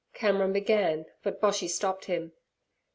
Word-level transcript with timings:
Cameron 0.15 0.51
began, 0.51 1.05
but 1.21 1.39
Boshy 1.39 1.67
stopped 1.69 2.05
him. 2.05 2.33